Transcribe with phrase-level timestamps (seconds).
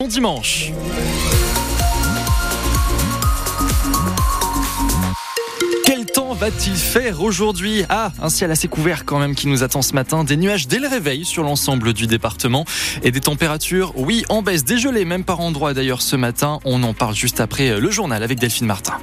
[0.00, 0.70] Bon dimanche.
[5.84, 7.82] Quel temps va-t-il faire aujourd'hui?
[7.88, 10.22] Ah, un ciel assez couvert quand même qui nous attend ce matin.
[10.22, 12.64] Des nuages dès le réveil sur l'ensemble du département
[13.02, 16.60] et des températures, oui, en baisse, dégelées même par endroits d'ailleurs ce matin.
[16.64, 18.98] On en parle juste après le journal avec Delphine Martin.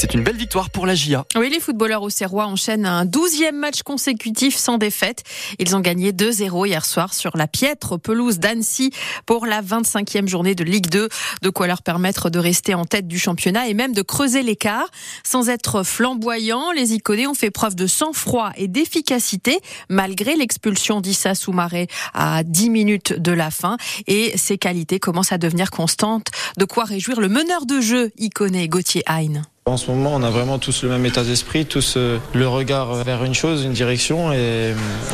[0.00, 1.24] C'est une belle victoire pour la GIA.
[1.34, 5.24] Oui, les footballeurs au Serrois enchaînent un douzième match consécutif sans défaite.
[5.58, 8.92] Ils ont gagné 2-0 hier soir sur la piètre pelouse d'Annecy
[9.26, 11.08] pour la 25e journée de Ligue 2.
[11.42, 14.86] De quoi leur permettre de rester en tête du championnat et même de creuser l'écart.
[15.24, 19.58] Sans être flamboyants, les Iconés ont fait preuve de sang-froid et d'efficacité
[19.88, 23.76] malgré l'expulsion d'Issa Soumaré à 10 minutes de la fin.
[24.06, 26.28] Et ces qualités commencent à devenir constantes.
[26.56, 29.42] De quoi réjouir le meneur de jeu Iconé Gauthier Hein.
[29.68, 32.94] En ce moment, on a vraiment tous le même état d'esprit, tous euh, le regard
[33.04, 34.72] vers une chose, une direction, et,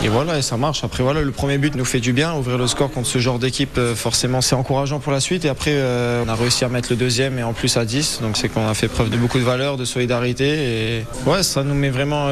[0.08, 0.84] voilà, et ça marche.
[0.84, 2.34] Après, voilà, le premier but nous fait du bien.
[2.34, 5.44] Ouvrir le score contre ce genre d'équipe, euh, forcément, c'est encourageant pour la suite.
[5.44, 8.20] Et après, euh, on a réussi à mettre le deuxième et en plus à 10.
[8.22, 10.44] Donc, c'est qu'on a fait preuve de beaucoup de valeur, de solidarité.
[10.44, 12.28] Et ouais, ça nous met vraiment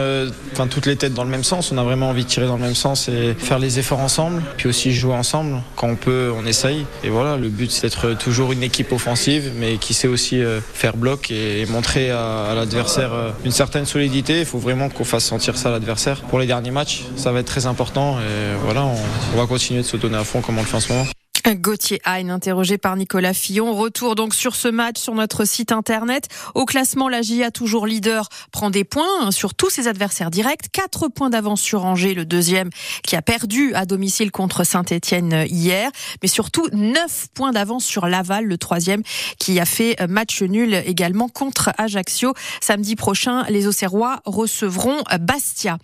[0.70, 1.72] toutes les têtes dans le même sens.
[1.72, 4.42] On a vraiment envie de tirer dans le même sens et faire les efforts ensemble,
[4.58, 5.60] puis aussi jouer ensemble.
[5.74, 6.86] Quand on peut, on essaye.
[7.02, 10.40] Et voilà, le but, c'est d'être toujours une équipe offensive, mais qui sait aussi
[10.72, 14.40] faire bloc et montrer à, l'adversaire euh, une certaine solidité.
[14.40, 16.20] Il faut vraiment qu'on fasse sentir ça à l'adversaire.
[16.22, 18.96] Pour les derniers matchs, ça va être très important et voilà, on,
[19.34, 21.06] on va continuer de se donner à fond comme on le fait en ce moment.
[21.50, 23.74] Gauthier Hein, interrogé par Nicolas Fillon.
[23.74, 26.28] Retour donc sur ce match sur notre site internet.
[26.54, 30.70] Au classement, la GIA, toujours leader, prend des points sur tous ses adversaires directs.
[30.72, 32.70] Quatre points d'avance sur Angers, le deuxième,
[33.02, 35.90] qui a perdu à domicile contre Saint-Etienne hier.
[36.22, 39.02] Mais surtout, neuf points d'avance sur Laval, le troisième,
[39.38, 42.34] qui a fait match nul également contre Ajaccio.
[42.60, 45.78] Samedi prochain, les Auxerrois recevront Bastia.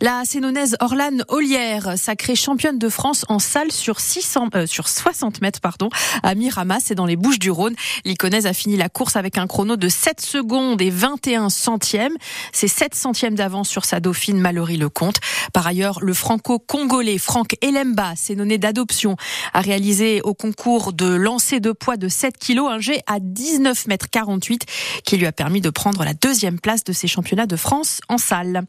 [0.00, 5.40] La Sénonaise Orlan Ollière, sacrée championne de France en salle sur 600, euh, sur 60
[5.40, 5.88] mètres pardon,
[6.22, 7.74] à Miramas et dans les Bouches du Rhône.
[8.04, 12.16] L'Iconaise a fini la course avec un chrono de 7 secondes et 21 centièmes.
[12.52, 15.20] C'est 7 centièmes d'avance sur sa dauphine Mallory Lecomte.
[15.52, 19.16] Par ailleurs, le franco-congolais Franck Elemba, nommé d'adoption,
[19.54, 23.86] a réalisé au concours de lancer de poids de 7 kg un jet à 19
[23.86, 24.66] mètres 48
[25.04, 28.18] qui lui a permis de prendre la deuxième place de ces championnats de France en
[28.18, 28.64] salle.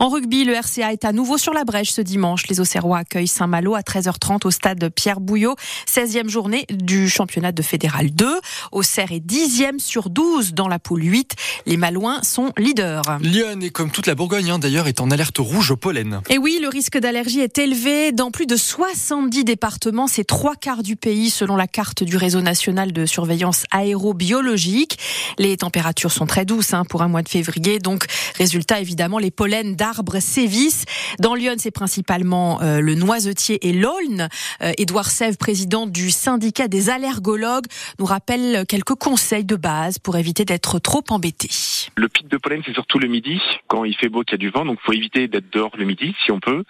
[0.00, 2.48] En rugby, le RCA est à nouveau sur la brèche ce dimanche.
[2.48, 5.54] Les Auxerrois accueillent Saint-Malo à 13h30 au stade Pierre Bouillot.
[5.88, 8.26] 16e journée du championnat de Fédéral 2.
[8.72, 11.34] Auxerre est 10e sur 12 dans la poule 8.
[11.66, 13.02] Les Malouins sont leaders.
[13.20, 16.20] Lyon, et comme toute la Bourgogne hein, d'ailleurs, est en alerte rouge au pollen.
[16.28, 20.06] Et oui, le risque d'allergie est élevé dans plus de 70 départements.
[20.06, 24.98] C'est trois quarts du pays selon la carte du réseau national de surveillance aérobiologique.
[25.38, 27.78] Les températures sont très douces hein, pour un mois de février.
[27.78, 30.84] Donc, résultat, évidemment, les pollens d'arbres sévissent.
[31.18, 34.28] Dans Lyon, c'est principalement euh, le noisetier et l'aulne.
[34.62, 37.66] Euh, Édouard Sèvres, président du syndicat des allergologues,
[37.98, 41.48] nous rappelle quelques conseils de base pour éviter d'être trop embêté.
[41.96, 44.38] Le pic de pollen, c'est surtout le midi, quand il fait beau, qu'il y a
[44.38, 46.62] du vent, donc faut éviter d'être dehors le midi, si on peut.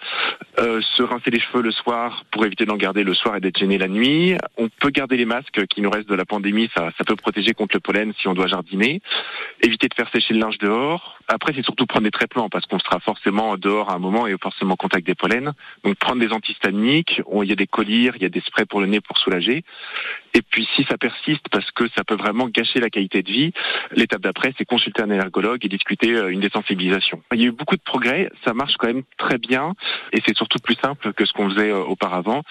[0.58, 3.58] Euh, se rincer les cheveux le soir pour éviter d'en garder le soir et d'être
[3.58, 4.34] gêné la nuit.
[4.56, 7.52] On peut garder les masques qui nous restent de la pandémie, ça, ça peut protéger
[7.52, 9.02] contre le pollen si on doit jardiner.
[9.62, 11.15] Éviter de faire sécher le linge dehors.
[11.28, 14.36] Après, c'est surtout prendre des traitements parce qu'on sera forcément dehors à un moment et
[14.40, 15.52] forcément en contact des pollens.
[15.82, 18.80] Donc prendre des antihistaminiques, il y a des collyres, il y a des sprays pour
[18.80, 19.64] le nez pour soulager.
[20.36, 23.52] Et puis si ça persiste, parce que ça peut vraiment gâcher la qualité de vie,
[23.92, 27.22] l'étape d'après, c'est consulter un allergologue et discuter euh, une désensibilisation.
[27.32, 29.72] Il y a eu beaucoup de progrès, ça marche quand même très bien,
[30.12, 32.42] et c'est surtout plus simple que ce qu'on faisait euh, auparavant.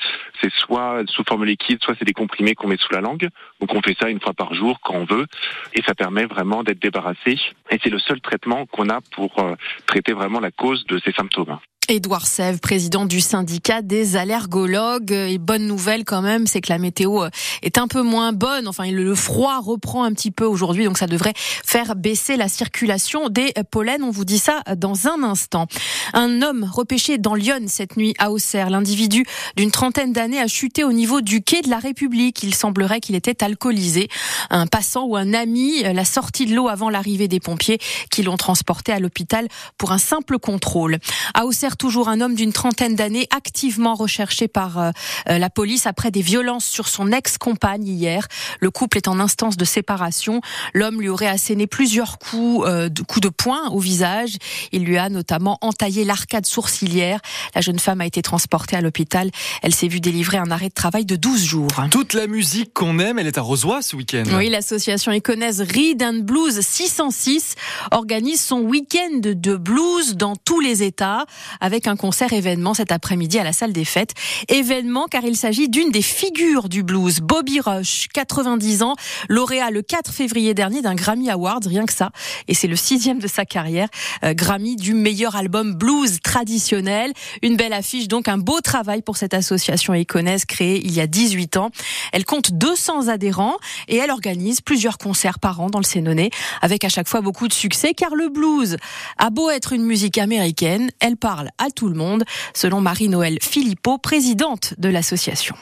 [0.41, 3.29] C'est soit sous forme liquide, soit c'est des comprimés qu'on met sous la langue.
[3.59, 5.27] Donc on fait ça une fois par jour quand on veut,
[5.75, 7.37] et ça permet vraiment d'être débarrassé.
[7.69, 9.53] Et c'est le seul traitement qu'on a pour euh,
[9.85, 11.59] traiter vraiment la cause de ces symptômes.
[11.89, 15.11] Édouard Sèvres, président du syndicat des allergologues.
[15.11, 17.29] Et bonne nouvelle quand même, c'est que la météo euh,
[17.61, 18.67] est un peu moins bonne.
[18.67, 23.29] Enfin, le froid reprend un petit peu aujourd'hui, donc ça devrait faire baisser la circulation
[23.29, 24.03] des pollens.
[24.03, 25.67] On vous dit ça dans un instant.
[26.13, 28.69] Un homme repêché dans Lyon cette nuit à Auxerre.
[28.69, 29.25] L'individu
[29.55, 32.41] d'une trentaine d'années a chuté au niveau du quai de la République.
[32.43, 34.07] Il semblerait qu'il était alcoolisé.
[34.49, 38.37] Un passant ou un ami l'a sorti de l'eau avant l'arrivée des pompiers qui l'ont
[38.37, 40.97] transporté à l'hôpital pour un simple contrôle.
[41.33, 44.91] À Auxerre, toujours un homme d'une trentaine d'années activement recherché par euh,
[45.29, 48.27] euh, la police après des violences sur son ex-compagne hier.
[48.59, 50.41] Le couple est en instance de séparation.
[50.73, 54.37] L'homme lui aurait asséné plusieurs coups, euh, de coups de poing au visage.
[54.71, 57.19] Il lui a notamment entaillé l'arcade sourcilière.
[57.53, 59.31] La jeune femme a été transportée à l'hôpital.
[59.61, 61.69] Elle s'est vue délivrer un arrêt de travail de 12 jours.
[61.91, 64.23] Toute la musique qu'on aime, elle est à Rosoy ce week-end.
[64.33, 67.55] Oui, l'association iconaise Read and Blues 606
[67.91, 71.25] organise son week-end de blues dans tous les États
[71.65, 74.13] avec un concert événement cet après-midi à la salle des fêtes.
[74.49, 78.93] Événement car il s'agit d'une des figures du blues, Bobby Rush, 90 ans,
[79.29, 82.11] lauréat le 4 février dernier d'un Grammy Award, rien que ça.
[82.47, 83.87] Et c'est le sixième de sa carrière,
[84.23, 87.13] euh, Grammy du meilleur album blues traditionnel.
[87.41, 91.07] Une belle affiche, donc un beau travail pour cette association iconaise créée il y a
[91.07, 91.71] 18 ans.
[92.13, 93.55] Elle compte 200 adhérents
[93.87, 96.29] et elle organise plusieurs concerts par an dans le Sénonais
[96.61, 98.77] avec à chaque fois beaucoup de succès car le blues
[99.17, 102.23] a beau être une musique américaine, elle parle à tout le monde,
[102.53, 105.55] selon Marie-Noël Philippot, présidente de l'association.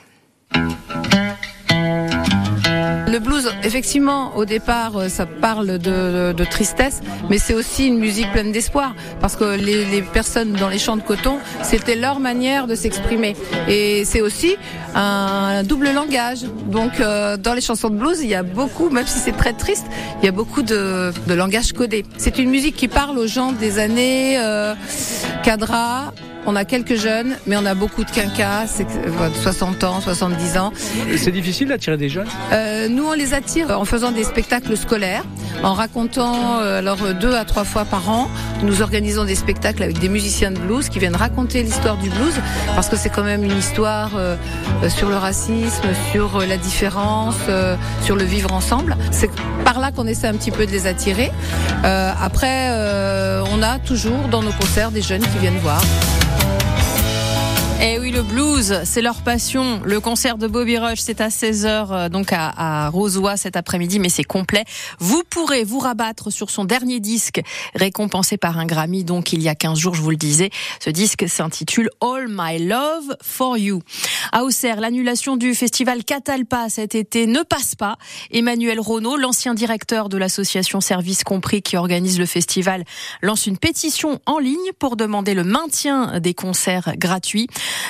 [3.14, 7.00] Le blues, effectivement, au départ, euh, ça parle de, tristesse,
[7.30, 11.04] mais c'est aussi une musique pleine d'espoir, parce que les, personnes dans les champs de
[11.04, 13.36] coton, c'était leur manière de s'exprimer.
[13.68, 14.56] Et c'est aussi
[14.96, 16.40] un double langage.
[16.66, 19.54] Donc, euh, dans les chansons de blues, il y a beaucoup, même si c'est très
[19.54, 19.86] triste,
[20.24, 22.06] il y a beaucoup de, langage codé.
[22.18, 24.74] C'est une musique qui parle aux gens des années euh,
[25.44, 26.14] Cadra,
[26.46, 28.66] on a quelques jeunes, mais on a beaucoup de quinquas,
[29.42, 30.74] 60 ans, 70 ans.
[31.18, 32.28] C'est difficile d'attirer des jeunes?
[32.52, 35.24] Euh, Nous, on les attire en faisant des spectacles scolaires,
[35.64, 38.30] en racontant, euh, alors deux à trois fois par an,
[38.64, 42.36] nous organisons des spectacles avec des musiciens de blues qui viennent raconter l'histoire du blues,
[42.76, 44.36] parce que c'est quand même une histoire euh,
[44.90, 47.36] sur le racisme, sur la différence,
[48.02, 48.98] sur le vivre ensemble.
[49.12, 49.30] C'est
[49.64, 51.32] par là qu'on essaie un petit peu de les attirer.
[51.84, 52.70] après,
[53.52, 55.82] on a toujours dans nos concerts des jeunes qui viennent voir.
[57.82, 59.82] Eh oui, le blues, c'est leur passion.
[59.84, 64.00] Le concert de Bobby Rush, c'est à 16h, euh, donc à, à Rosoy cet après-midi,
[64.00, 64.64] mais c'est complet.
[65.00, 67.42] Vous pourrez vous rabattre sur son dernier disque,
[67.76, 70.50] récompensé par un Grammy, donc il y a 15 jours, je vous le disais.
[70.80, 73.82] Ce disque s'intitule All My Love for You.
[74.32, 77.98] À Auxerre, l'annulation du festival Catalpa cet été ne passe pas.
[78.32, 82.86] Emmanuel Renault, l'ancien directeur de l'association Service Compris qui organise le festival,
[83.22, 87.48] lance une pétition en ligne pour demander le maintien des concerts gratuits.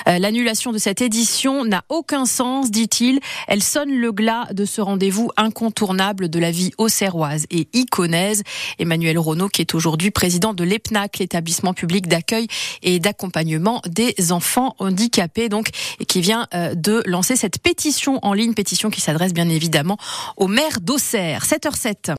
[0.08, 3.20] Euh, l'annulation de cette édition n'a aucun sens, dit-il.
[3.48, 8.44] Elle sonne le glas de ce rendez-vous incontournable de la vie auxerroise et iconaise.
[8.80, 12.48] Emmanuel Renault, qui est aujourd'hui président de l'EPNAC, l'établissement public d'accueil
[12.82, 18.34] et d'accompagnement des enfants handicapés, donc, et qui vient euh, de lancer cette pétition en
[18.34, 19.98] ligne, pétition qui s'adresse bien évidemment
[20.38, 21.46] au maire d'Auxerre.
[21.46, 22.12] 7h07.